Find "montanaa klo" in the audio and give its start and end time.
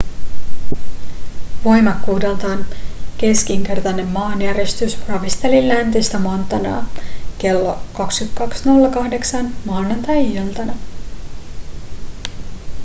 6.19-7.77